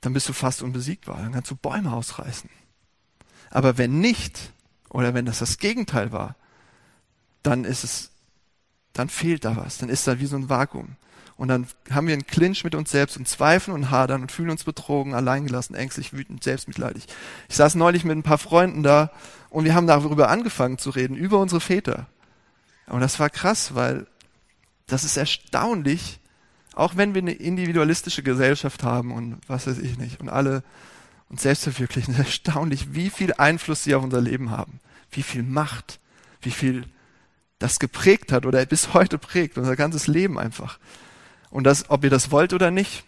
[0.00, 1.18] dann bist du fast unbesiegbar.
[1.18, 2.50] Dann kannst du Bäume ausreißen.
[3.50, 4.52] Aber wenn nicht,
[4.88, 6.36] oder wenn das das Gegenteil war,
[7.42, 8.10] dann ist es,
[8.92, 9.78] dann fehlt da was.
[9.78, 10.96] Dann ist da wie so ein Vakuum.
[11.36, 14.50] Und dann haben wir einen Clinch mit uns selbst und zweifeln und hadern und fühlen
[14.50, 17.06] uns betrogen, alleingelassen, ängstlich, wütend, selbstmitleidig.
[17.48, 19.10] Ich saß neulich mit ein paar Freunden da
[19.48, 22.08] und wir haben darüber angefangen zu reden, über unsere Väter.
[22.88, 24.06] Und das war krass, weil
[24.86, 26.19] das ist erstaunlich,
[26.74, 30.62] auch wenn wir eine individualistische Gesellschaft haben und was weiß ich nicht, und alle
[31.28, 34.80] uns selbst verwirklichen, ist erstaunlich, wie viel Einfluss sie auf unser Leben haben,
[35.10, 36.00] wie viel Macht,
[36.42, 36.84] wie viel
[37.58, 40.78] das geprägt hat oder bis heute prägt, unser ganzes Leben einfach.
[41.50, 43.04] Und das, ob ihr das wollt oder nicht,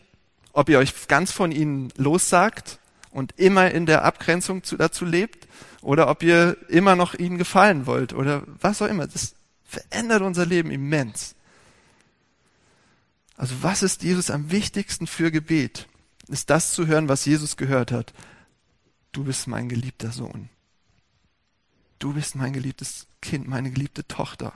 [0.53, 2.79] ob ihr euch ganz von ihnen lossagt
[3.11, 5.49] und immer in der Abgrenzung zu, dazu lebt,
[5.81, 10.47] oder ob ihr immer noch ihnen gefallen wollt, oder was auch immer, das verändert unser
[10.47, 11.35] Leben immens.
[13.37, 15.89] Also was ist Jesus am wichtigsten für Gebet?
[16.29, 18.13] Ist das zu hören, was Jesus gehört hat.
[19.11, 20.49] Du bist mein geliebter Sohn.
[21.99, 24.55] Du bist mein geliebtes Kind, meine geliebte Tochter.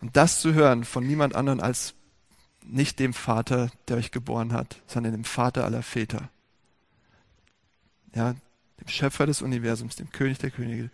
[0.00, 1.94] Und das zu hören von niemand anderen als
[2.64, 6.30] nicht dem Vater, der euch geboren hat, sondern dem Vater aller Väter.
[8.14, 8.34] Ja,
[8.80, 10.90] dem Schöpfer des Universums, dem König der Könige,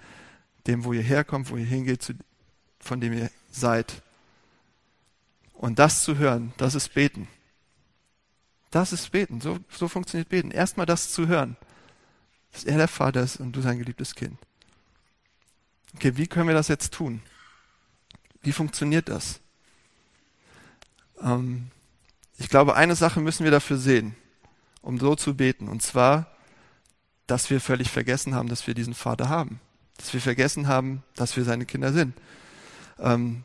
[0.66, 2.14] dem, wo ihr herkommt, wo ihr hingeht,
[2.80, 4.02] von dem ihr seid.
[5.60, 7.28] Und das zu hören, das ist Beten.
[8.70, 9.42] Das ist Beten.
[9.42, 10.52] So, so funktioniert Beten.
[10.52, 11.58] Erstmal das zu hören,
[12.50, 14.38] dass er der Vater ist und du sein geliebtes Kind.
[15.94, 17.20] Okay, wie können wir das jetzt tun?
[18.40, 19.40] Wie funktioniert das?
[21.20, 21.70] Ähm,
[22.38, 24.16] ich glaube, eine Sache müssen wir dafür sehen,
[24.80, 25.68] um so zu beten.
[25.68, 26.34] Und zwar,
[27.26, 29.60] dass wir völlig vergessen haben, dass wir diesen Vater haben.
[29.98, 32.14] Dass wir vergessen haben, dass wir seine Kinder sind.
[32.98, 33.44] ähm,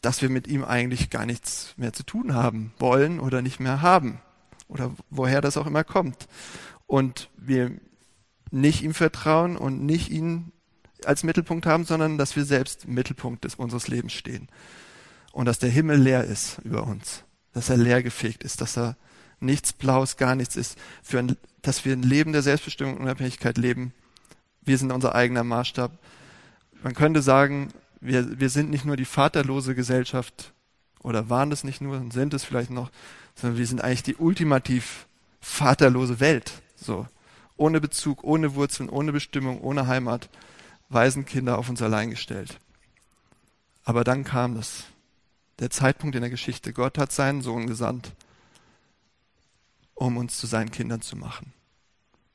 [0.00, 3.82] dass wir mit ihm eigentlich gar nichts mehr zu tun haben wollen oder nicht mehr
[3.82, 4.20] haben
[4.68, 6.28] oder woher das auch immer kommt.
[6.86, 7.72] Und wir
[8.50, 10.52] nicht ihm vertrauen und nicht ihn
[11.04, 14.48] als Mittelpunkt haben, sondern dass wir selbst im Mittelpunkt des, unseres Lebens stehen.
[15.32, 18.96] Und dass der Himmel leer ist über uns, dass er leer gefegt ist, dass er
[19.38, 23.56] nichts Blaues, gar nichts ist, für ein, dass wir ein Leben der Selbstbestimmung und Unabhängigkeit
[23.56, 23.92] leben.
[24.62, 25.98] Wir sind unser eigener Maßstab.
[26.82, 27.68] Man könnte sagen,
[28.00, 30.52] wir, wir sind nicht nur die vaterlose Gesellschaft
[31.02, 32.90] oder waren es nicht nur und sind es vielleicht noch,
[33.34, 35.06] sondern wir sind eigentlich die ultimativ
[35.40, 36.62] vaterlose Welt.
[36.76, 37.06] So.
[37.56, 40.28] Ohne Bezug, ohne Wurzeln, ohne Bestimmung, ohne Heimat.
[40.88, 42.58] Waisenkinder auf uns allein gestellt.
[43.84, 44.84] Aber dann kam das.
[45.60, 46.72] Der Zeitpunkt in der Geschichte.
[46.72, 48.12] Gott hat seinen Sohn gesandt
[50.00, 51.52] um uns zu seinen Kindern zu machen.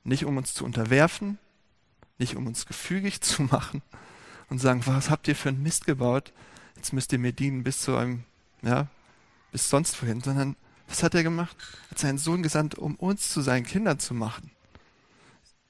[0.04, 1.40] Nicht um uns zu unterwerfen,
[2.20, 3.82] nicht um uns gefügig zu machen
[4.50, 6.34] und sagen, was habt ihr für einen Mist gebaut?
[6.76, 8.24] Jetzt müsst ihr mir dienen bis zu einem,
[8.62, 8.88] ja,
[9.52, 10.56] bis sonst wohin, sondern
[10.88, 11.56] was hat er gemacht?
[11.88, 14.52] Er hat seinen Sohn gesandt, um uns zu seinen Kindern zu machen.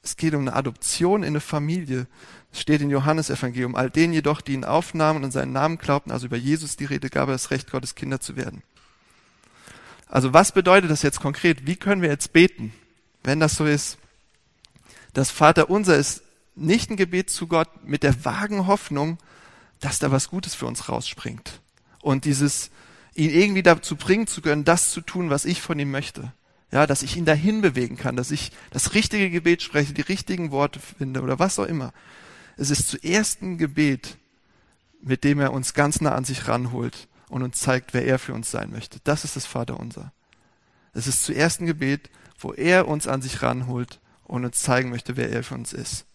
[0.04, 2.08] Es geht um eine Adoption in eine Familie.
[2.52, 3.76] Es steht in Johannes Evangelium.
[3.76, 7.10] All denen jedoch, die ihn aufnahmen und seinen Namen glaubten, also über Jesus die Rede
[7.10, 8.62] gab, er das Recht, Gottes Kinder zu werden.
[10.08, 11.66] Also was bedeutet das jetzt konkret?
[11.66, 12.72] Wie können wir jetzt beten,
[13.24, 13.98] wenn das so ist?
[15.14, 16.22] Das Vater unser ist
[16.56, 19.18] nicht ein Gebet zu Gott mit der vagen Hoffnung,
[19.80, 21.62] dass da was Gutes für uns rausspringt.
[22.02, 22.72] Und dieses,
[23.15, 26.34] ihn irgendwie dazu bringen zu können, das zu tun, was ich von ihm möchte.
[26.72, 30.52] Ja, dass ich ihn dahin bewegen kann, dass ich das richtige Gebet spreche, die richtigen
[30.52, 31.94] Worte finde oder was auch immer.
[32.58, 34.18] Es ist zuerst ein Gebet,
[35.02, 38.34] mit dem er uns ganz nah an sich ranholt und uns zeigt, wer er für
[38.34, 39.00] uns sein möchte.
[39.04, 40.12] Das ist das Vaterunser.
[40.94, 45.15] Es ist zuerst ein Gebet, wo er uns an sich ranholt und uns zeigen möchte,
[45.15, 46.06] wer er für uns ist.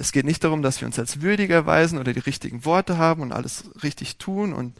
[0.00, 3.20] Es geht nicht darum, dass wir uns als würdig erweisen oder die richtigen Worte haben
[3.20, 4.76] und alles richtig tun und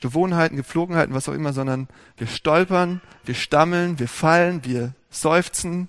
[0.00, 5.88] Gewohnheiten, Gepflogenheiten, was auch immer, sondern wir stolpern, wir stammeln, wir fallen, wir seufzen.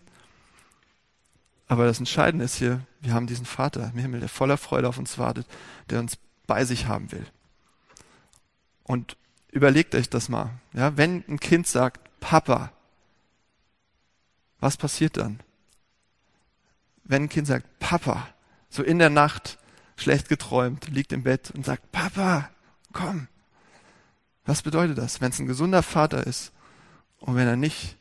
[1.68, 4.98] Aber das Entscheidende ist hier, wir haben diesen Vater im Himmel, der voller Freude auf
[4.98, 5.46] uns wartet,
[5.92, 7.26] der uns bei sich haben will.
[8.84, 9.16] Und
[9.52, 10.50] überlegt euch das mal.
[10.74, 12.72] Ja, wenn ein Kind sagt, Papa,
[14.60, 15.40] was passiert dann?
[17.04, 18.28] Wenn ein Kind sagt, Papa,
[18.76, 19.58] so in der Nacht,
[19.96, 22.50] schlecht geträumt, liegt im Bett und sagt, Papa,
[22.92, 23.28] komm.
[24.46, 26.52] Was bedeutet das, wenn es ein gesunder Vater ist
[27.20, 27.96] und wenn er nicht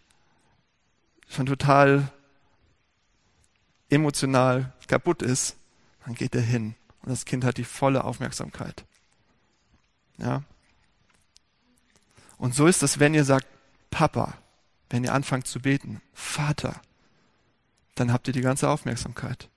[1.28, 2.10] schon total
[3.88, 5.56] emotional kaputt ist,
[6.04, 8.84] dann geht er hin und das Kind hat die volle Aufmerksamkeit.
[10.18, 10.42] Ja,
[12.36, 13.46] und so ist es, wenn ihr sagt,
[13.90, 14.34] Papa,
[14.90, 16.80] wenn ihr anfangt zu beten, Vater,
[17.94, 19.48] dann habt ihr die ganze Aufmerksamkeit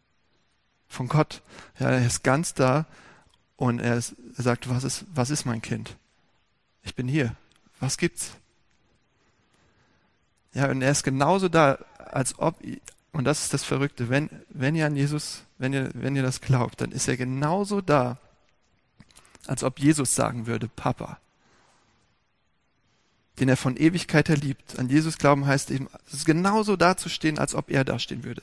[0.88, 1.42] von Gott.
[1.80, 2.86] Ja, er ist ganz da
[3.56, 5.96] und er, ist, er sagt, was ist, was ist mein Kind?
[6.84, 7.36] Ich bin hier.
[7.80, 8.32] Was gibt's?
[10.54, 12.62] Ja, und er ist genauso da, als ob,
[13.12, 16.42] und das ist das Verrückte, wenn, wenn ihr an Jesus, wenn ihr, wenn ihr das
[16.42, 18.18] glaubt, dann ist er genauso da,
[19.46, 21.20] als ob Jesus sagen würde, Papa
[23.40, 24.80] den er von Ewigkeit her liebt.
[24.80, 28.42] An Jesus glauben heißt eben, es ist genauso dazustehen, als ob er dastehen würde.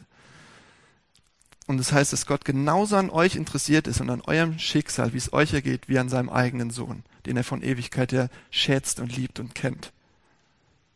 [1.66, 5.18] Und das heißt, dass Gott genauso an euch interessiert ist und an eurem Schicksal, wie
[5.18, 9.16] es euch ergeht, wie an seinem eigenen Sohn, den er von Ewigkeit her schätzt und
[9.16, 9.92] liebt und kennt.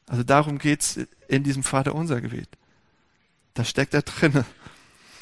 [0.07, 2.48] Also darum geht's in diesem Vater unser Gebet.
[3.54, 4.44] Da steckt er drinne.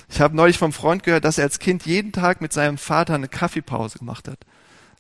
[0.09, 3.15] Ich habe neulich vom Freund gehört, dass er als Kind jeden Tag mit seinem Vater
[3.15, 4.39] eine Kaffeepause gemacht hat.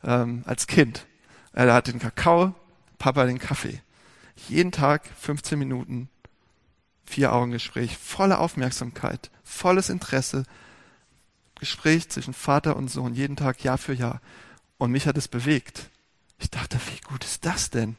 [0.04, 1.06] Ähm, als Kind.
[1.52, 2.54] Er hat den Kakao
[2.98, 3.80] Papa den Kaffee.
[4.48, 6.08] Jeden Tag 15 Minuten,
[7.04, 10.44] vier Augen Gespräch, volle Aufmerksamkeit, volles Interesse,
[11.58, 14.20] Gespräch zwischen Vater und Sohn, jeden Tag, Jahr für Jahr.
[14.76, 15.88] Und mich hat es bewegt.
[16.38, 17.96] Ich dachte, wie gut ist das denn?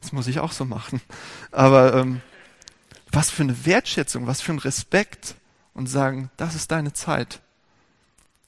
[0.00, 1.00] Das muss ich auch so machen.
[1.50, 2.20] Aber ähm,
[3.10, 5.34] was für eine Wertschätzung, was für ein Respekt
[5.74, 7.40] und sagen, das ist deine Zeit.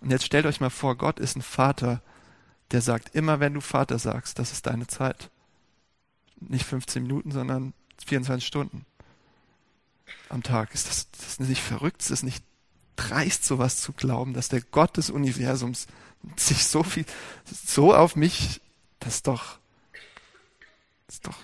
[0.00, 2.00] Und jetzt stellt euch mal vor, Gott ist ein Vater,
[2.70, 5.30] der sagt, immer wenn du Vater sagst, das ist deine Zeit
[6.40, 7.72] nicht 15 Minuten, sondern
[8.04, 8.84] 24 Stunden
[10.28, 10.74] am Tag.
[10.74, 12.00] Ist das, das nicht verrückt?
[12.00, 12.44] Ist das nicht
[12.96, 15.86] dreist, sowas zu glauben, dass der Gott des Universums
[16.36, 17.04] sich so viel,
[17.44, 18.60] so auf mich,
[19.00, 19.58] das ist doch,
[21.06, 21.38] das ist doch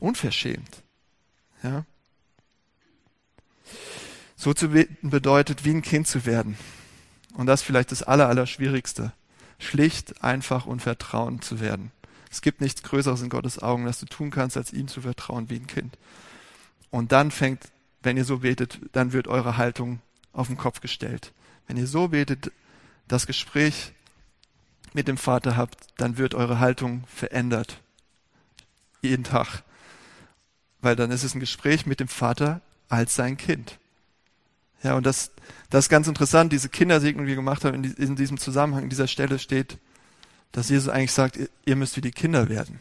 [0.00, 0.82] unverschämt.
[1.62, 1.84] Ja?
[4.36, 6.58] So zu beten bedeutet, wie ein Kind zu werden.
[7.34, 9.12] Und das vielleicht das Aller, Allerschwierigste.
[9.58, 11.92] Schlicht, einfach und vertrauen zu werden.
[12.30, 15.48] Es gibt nichts Größeres in Gottes Augen, das du tun kannst, als ihm zu vertrauen
[15.50, 15.96] wie ein Kind.
[16.94, 17.72] Und dann fängt,
[18.04, 20.00] wenn ihr so betet, dann wird eure Haltung
[20.32, 21.32] auf den Kopf gestellt.
[21.66, 22.52] Wenn ihr so betet,
[23.08, 23.90] das Gespräch
[24.92, 27.80] mit dem Vater habt, dann wird eure Haltung verändert.
[29.02, 29.64] Jeden Tag.
[30.82, 33.80] Weil dann ist es ein Gespräch mit dem Vater als sein Kind.
[34.84, 35.32] Ja, und das,
[35.70, 39.08] das ist ganz interessant, diese Kindersegnung, die wir gemacht haben, in, diesem Zusammenhang, in dieser
[39.08, 39.78] Stelle steht,
[40.52, 42.78] dass Jesus eigentlich sagt, ihr, ihr müsst wie die Kinder werden.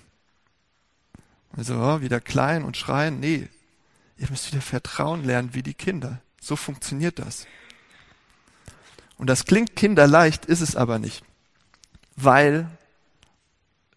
[1.58, 3.20] Also oh, wieder klein und schreien.
[3.20, 3.50] Nee,
[4.18, 6.22] ihr müsst wieder vertrauen lernen wie die Kinder.
[6.42, 7.48] So funktioniert das.
[9.18, 11.24] Und das klingt kinderleicht, ist es aber nicht.
[12.16, 12.68] Weil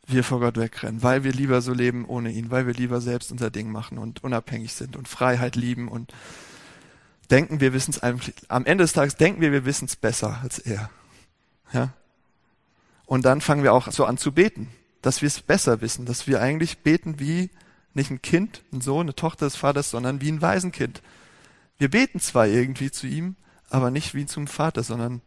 [0.07, 3.33] wir vor Gott wegrennen, weil wir lieber so leben ohne ihn, weil wir lieber selbst
[3.33, 6.13] unser Ding machen und unabhängig sind und Freiheit lieben und
[7.31, 8.03] denken, wir wissen es
[8.49, 10.91] am Ende des Tages denken wir, wir wissen es besser als er.
[11.73, 11.93] Ja?
[13.05, 14.69] Und dann fangen wir auch so an zu beten,
[15.03, 17.51] dass wir es besser wissen, dass wir eigentlich beten wie
[17.97, 21.03] nicht ein Kind, ein Sohn, eine Tochter des Vaters, sondern wie ein Waisenkind.
[21.79, 23.37] Wir beten zwar irgendwie zu ihm,
[23.71, 25.23] aber nicht wie zum Vater, sondern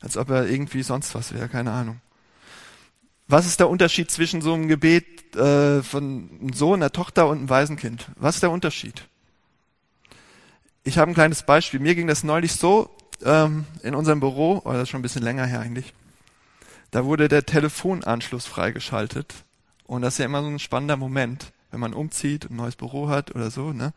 [0.00, 2.00] als ob er irgendwie sonst was wäre, keine Ahnung.
[3.26, 7.38] Was ist der Unterschied zwischen so einem Gebet äh, von einem Sohn, einer Tochter und
[7.38, 8.08] einem Waisenkind?
[8.16, 9.08] Was ist der Unterschied?
[10.82, 11.80] Ich habe ein kleines Beispiel.
[11.80, 15.02] Mir ging das neulich so ähm, in unserem Büro, oder oh, das ist schon ein
[15.02, 15.94] bisschen länger her eigentlich.
[16.90, 19.34] Da wurde der Telefonanschluss freigeschaltet.
[19.86, 22.76] Und das ist ja immer so ein spannender Moment, wenn man umzieht und ein neues
[22.76, 23.72] Büro hat oder so.
[23.72, 23.92] Ne?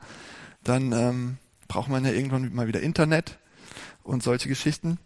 [0.63, 3.37] Dann ähm, braucht man ja irgendwann mal wieder Internet
[4.03, 4.99] und solche Geschichten.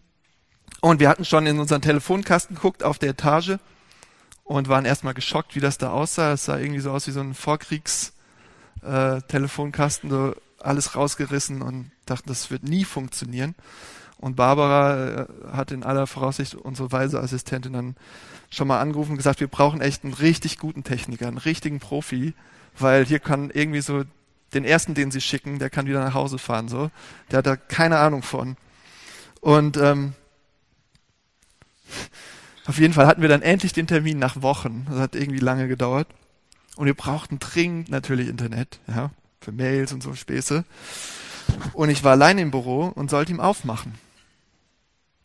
[0.80, 3.58] Und wir hatten schon in unseren Telefonkasten geguckt auf der Etage
[4.44, 6.32] und waren erstmal geschockt, wie das da aussah.
[6.34, 12.30] Es sah irgendwie so aus wie so ein Vorkriegs-Telefonkasten, äh, so alles rausgerissen und dachten,
[12.30, 13.56] das wird nie funktionieren.
[14.18, 17.96] Und Barbara äh, hat in aller Voraussicht unsere weise Assistentin dann
[18.52, 22.34] schon mal angerufen und gesagt, wir brauchen echt einen richtig guten Techniker, einen richtigen Profi,
[22.78, 24.04] weil hier kann irgendwie so
[24.54, 26.92] den ersten, den sie schicken, der kann wieder nach Hause fahren, so.
[27.32, 28.58] Der hat da keine Ahnung von.
[29.40, 30.14] Und ähm,
[32.66, 34.86] auf jeden Fall hatten wir dann endlich den Termin nach Wochen.
[34.90, 36.08] Das hat irgendwie lange gedauert.
[36.76, 40.66] Und wir brauchten dringend natürlich Internet, ja, für Mails und so Späße.
[41.74, 43.96] Und ich war allein im Büro und sollte ihm aufmachen.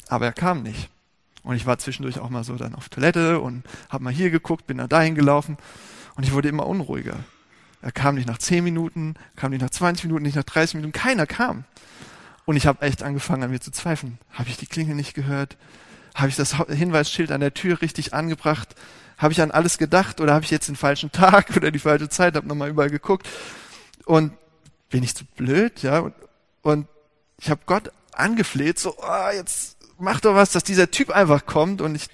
[0.09, 0.89] Aber er kam nicht.
[1.47, 4.67] Und ich war zwischendurch auch mal so dann auf Toilette und habe mal hier geguckt,
[4.67, 5.57] bin da dahin gelaufen
[6.17, 7.21] und ich wurde immer unruhiger.
[7.83, 10.93] Er kam nicht nach 10 Minuten, kam nicht nach 20 Minuten, nicht nach 30 Minuten,
[10.93, 11.63] keiner kam.
[12.47, 14.19] Und ich habe echt angefangen an mir zu zweifeln.
[14.33, 15.57] Habe ich die Klinge nicht gehört?
[16.17, 18.75] Habe ich das Hinweisschild an der Tür richtig angebracht?
[19.17, 22.09] Habe ich an alles gedacht oder habe ich jetzt den falschen Tag oder die falsche
[22.09, 22.35] Zeit?
[22.35, 23.29] Habe nochmal überall geguckt.
[24.05, 24.33] Und
[24.91, 25.81] bin ich zu blöd?
[25.85, 26.01] Ja.
[26.01, 26.15] Und,
[26.63, 26.89] und
[27.39, 31.81] ich habe Gott angefleht, so, oh, jetzt mach doch was, dass dieser Typ einfach kommt.
[31.81, 32.09] Und ich,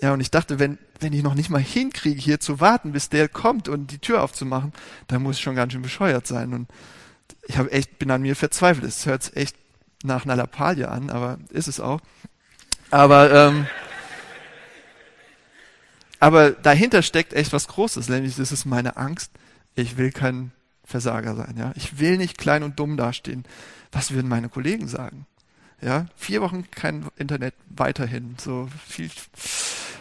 [0.00, 3.08] ja, und ich dachte, wenn, wenn ich noch nicht mal hinkriege, hier zu warten, bis
[3.08, 4.72] der kommt und die Tür aufzumachen,
[5.08, 6.52] dann muss ich schon ganz schön bescheuert sein.
[6.52, 6.68] Und
[7.46, 8.86] ich habe echt, bin an mir verzweifelt.
[8.86, 9.56] Es hört echt
[10.02, 12.00] nach einer Lappalie an, aber ist es auch.
[12.90, 13.66] Aber, ähm,
[16.20, 19.32] aber dahinter steckt echt was Großes, nämlich das ist meine Angst.
[19.74, 20.52] Ich will kein
[20.84, 21.72] Versager sein, ja.
[21.76, 23.44] Ich will nicht klein und dumm dastehen.
[23.90, 25.26] Was würden meine Kollegen sagen?
[25.80, 29.10] Ja, vier Wochen kein Internet weiterhin, so viel.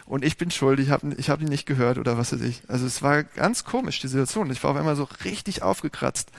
[0.06, 2.62] Und ich bin schuld, ich habe ich hab ihn nicht gehört oder was weiß ich.
[2.68, 4.52] Also es war ganz komisch, die Situation.
[4.52, 6.30] Ich war auf einmal so richtig aufgekratzt.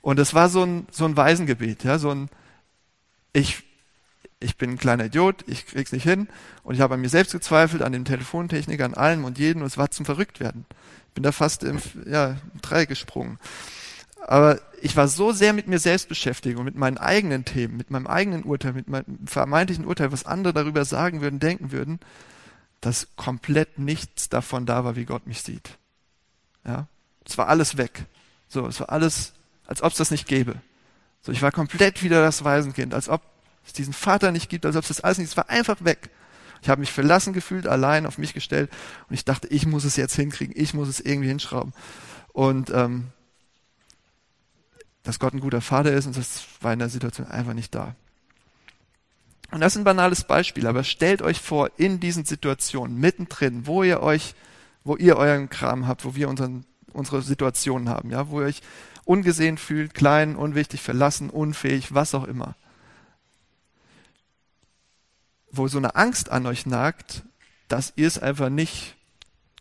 [0.00, 2.28] Und es war so ein, so ein Waisengebet, ja, so ein,
[3.32, 3.62] ich,
[4.38, 6.28] ich bin ein kleiner Idiot, ich krieg's nicht hin.
[6.62, 9.62] Und ich habe an mir selbst gezweifelt, an dem Telefontechniker, an allem und jedem.
[9.62, 10.66] Und es war zum Verrücktwerden.
[11.08, 13.38] Ich bin da fast im, ja, im Dreieck gesprungen.
[14.26, 17.90] Aber ich war so sehr mit mir selbst beschäftigt und mit meinen eigenen Themen, mit
[17.90, 22.00] meinem eigenen Urteil, mit meinem vermeintlichen Urteil, was andere darüber sagen würden, denken würden,
[22.80, 25.78] dass komplett nichts davon da war, wie Gott mich sieht.
[26.66, 26.86] Ja,
[27.26, 28.06] es war alles weg.
[28.48, 29.34] So, es war alles,
[29.66, 30.56] als ob es das nicht gäbe.
[31.20, 33.22] So, ich war komplett wieder das Waisenkind, als ob
[33.66, 36.10] es diesen Vater nicht gibt, als ob es das alles nicht, es war einfach weg.
[36.62, 38.70] Ich habe mich verlassen gefühlt, allein auf mich gestellt
[39.10, 41.74] und ich dachte, ich muss es jetzt hinkriegen, ich muss es irgendwie hinschrauben.
[42.32, 43.08] Und ähm,
[45.04, 47.94] dass Gott ein guter Vater ist und das war in der Situation einfach nicht da.
[49.50, 53.84] Und das ist ein banales Beispiel, aber stellt euch vor, in diesen Situationen, mittendrin, wo
[53.84, 54.34] ihr euch,
[54.82, 58.62] wo ihr euren Kram habt, wo wir unseren, unsere Situationen haben, ja, wo ihr euch
[59.04, 62.56] ungesehen fühlt, klein, unwichtig, verlassen, unfähig, was auch immer.
[65.50, 67.22] Wo so eine Angst an euch nagt,
[67.68, 68.96] dass ihr es einfach nicht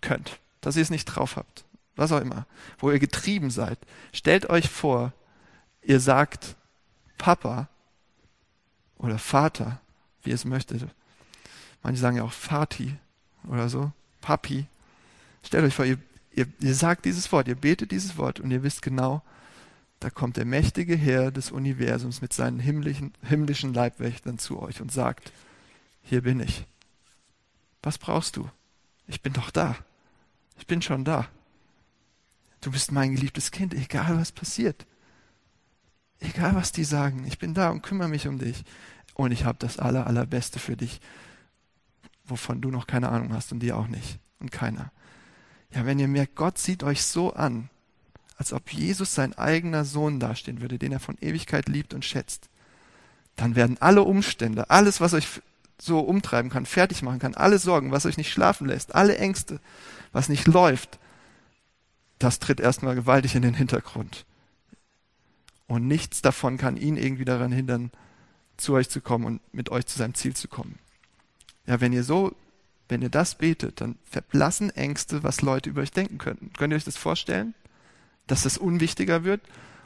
[0.02, 1.66] könnt, dass ihr es nicht drauf habt,
[1.96, 2.48] was auch immer,
[2.80, 3.78] wo ihr getrieben seid.
[4.12, 5.14] Stellt euch vor,
[5.84, 6.56] ihr sagt
[7.18, 7.68] Papa
[8.98, 9.80] oder Vater,
[10.24, 10.88] wie ihr es möchtet.
[11.82, 12.96] Manche sagen ja auch Vati
[13.48, 14.66] oder so, Papi.
[15.44, 15.98] Stellt euch vor, ihr,
[16.32, 19.22] ihr, ihr sagt dieses Wort, ihr betet dieses Wort und ihr wisst genau,
[20.00, 24.92] da kommt der mächtige Herr des Universums mit seinen himmlischen, himmlischen Leibwächtern zu euch und
[24.92, 25.32] sagt,
[26.02, 26.66] hier bin ich.
[27.82, 28.50] Was brauchst du?
[29.08, 29.78] Ich bin doch da.
[30.58, 31.28] Ich bin schon da.
[32.62, 34.86] Du bist mein geliebtes Kind, egal was passiert.
[36.24, 38.64] Egal was die sagen, ich bin da und kümmere mich um dich.
[39.14, 41.02] Und ich habe das aller, allerbeste für dich,
[42.26, 44.20] wovon du noch keine Ahnung hast und die auch nicht.
[44.40, 44.92] Und keiner.
[45.72, 47.70] Ja, wenn ihr merkt, Gott sieht euch so an,
[48.38, 52.50] als ob Jesus sein eigener Sohn dastehen würde, den er von Ewigkeit liebt und schätzt,
[53.36, 55.28] dann werden alle Umstände, alles, was euch
[55.78, 59.60] so umtreiben kann, fertig machen kann, alle Sorgen, was euch nicht schlafen lässt, alle Ängste,
[60.12, 61.00] was nicht läuft,
[62.20, 64.26] das tritt erstmal gewaltig in den Hintergrund.
[65.68, 67.92] Und nichts davon kann ihn irgendwie daran hindern,
[68.58, 70.78] zu euch zu kommen und mit euch zu seinem Ziel zu kommen.
[71.66, 72.36] Ja, wenn ihr so,
[72.90, 76.52] wenn ihr das betet, dann verblassen Ängste, was Leute über euch denken könnten.
[76.58, 77.54] Könnt ihr euch das vorstellen?
[78.28, 79.42] Dass das unwichtiger wird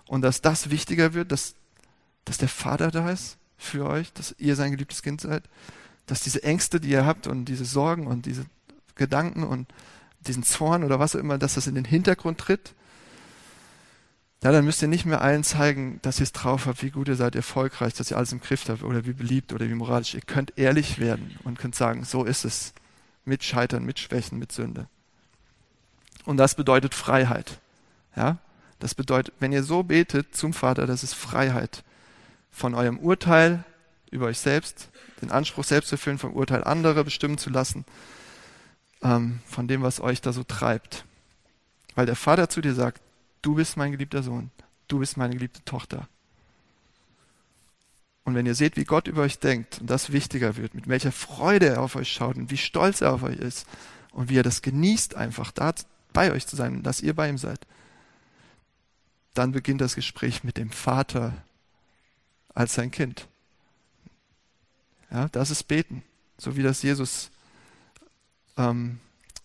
[0.07, 1.55] und dass das wichtiger wird, dass,
[2.25, 5.43] dass der Vater da ist für euch, dass ihr sein geliebtes Kind seid,
[6.05, 8.45] dass diese Ängste, die ihr habt und diese Sorgen und diese
[8.95, 9.67] Gedanken und
[10.21, 12.73] diesen Zorn oder was auch immer, dass das in den Hintergrund tritt
[14.47, 17.09] ja, dann müsst ihr nicht mehr allen zeigen, dass ihr es drauf habt, wie gut
[17.09, 20.13] ihr seid, erfolgreich, dass ihr alles im Griff habt oder wie beliebt oder wie moralisch.
[20.13, 22.73] Ihr könnt ehrlich werden und könnt sagen, so ist es.
[23.25, 24.87] Mit Scheitern, mit Schwächen, mit Sünde.
[26.23, 27.59] Und das bedeutet Freiheit.
[28.15, 28.37] Ja?
[28.79, 31.83] Das bedeutet, wenn ihr so betet zum Vater, das ist Freiheit
[32.49, 33.65] von eurem Urteil
[34.11, 34.87] über euch selbst,
[35.21, 37.83] den Anspruch selbst zu erfüllen, vom Urteil anderer bestimmen zu lassen,
[39.03, 41.03] ähm, von dem, was euch da so treibt.
[41.95, 43.01] Weil der Vater zu dir sagt,
[43.41, 44.51] du bist mein geliebter Sohn,
[44.88, 46.07] du bist meine geliebte Tochter.
[48.23, 51.13] Und wenn ihr seht, wie Gott über euch denkt und das wichtiger wird, mit welcher
[51.13, 53.65] Freude er auf euch schaut und wie stolz er auf euch ist
[54.11, 55.73] und wie er das genießt, einfach da
[56.11, 57.65] bei euch zu sein dass ihr bei ihm seid,
[59.33, 61.41] dann beginnt das Gespräch mit dem Vater
[62.53, 63.27] als sein Kind.
[65.11, 66.03] Ja, das ist Beten,
[66.38, 67.29] so wie das Jesus
[68.57, 68.99] ähm,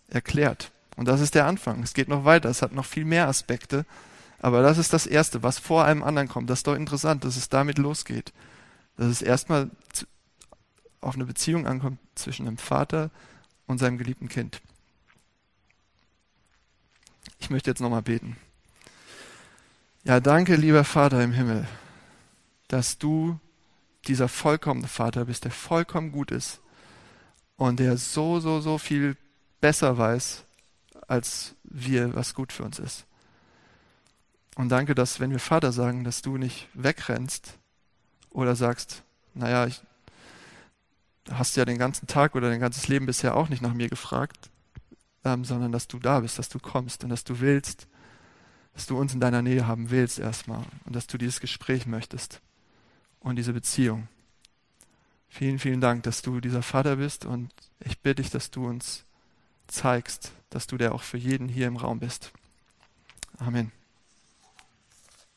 [0.09, 0.71] erklärt.
[0.95, 1.81] Und das ist der Anfang.
[1.83, 2.49] Es geht noch weiter.
[2.49, 3.85] Es hat noch viel mehr Aspekte.
[4.39, 6.49] Aber das ist das Erste, was vor allem anderen kommt.
[6.49, 8.33] Das ist doch interessant, dass es damit losgeht.
[8.97, 9.71] Dass es erstmal
[11.01, 13.09] auf eine Beziehung ankommt zwischen einem Vater
[13.67, 14.61] und seinem geliebten Kind.
[17.39, 18.37] Ich möchte jetzt nochmal beten.
[20.03, 21.67] Ja, danke, lieber Vater im Himmel,
[22.67, 23.39] dass du
[24.07, 26.59] dieser vollkommene Vater bist, der vollkommen gut ist
[27.55, 29.15] und der so, so, so viel
[29.61, 30.43] besser weiß,
[31.07, 33.05] als wir, was gut für uns ist.
[34.55, 37.57] Und danke, dass wenn wir Vater sagen, dass du nicht wegrennst
[38.29, 39.81] oder sagst, naja, ich
[41.31, 44.49] hast ja den ganzen Tag oder dein ganzes Leben bisher auch nicht nach mir gefragt,
[45.23, 47.87] ähm, sondern dass du da bist, dass du kommst und dass du willst,
[48.73, 52.41] dass du uns in deiner Nähe haben willst erstmal und dass du dieses Gespräch möchtest
[53.19, 54.07] und diese Beziehung.
[55.29, 59.05] Vielen, vielen Dank, dass du dieser Vater bist und ich bitte dich, dass du uns
[59.67, 62.31] zeigst, dass du der auch für jeden hier im Raum bist.
[63.37, 63.71] Amen.